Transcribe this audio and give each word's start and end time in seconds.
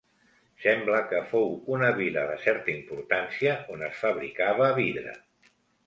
Sembla 0.63 1.01
que 1.11 1.19
fou 1.33 1.53
una 1.75 1.91
vila 2.01 2.25
de 2.31 2.39
certa 2.47 2.75
importància 2.79 3.55
on 3.77 3.87
es 3.93 4.05
fabricava 4.07 4.77
vidre. 4.85 5.19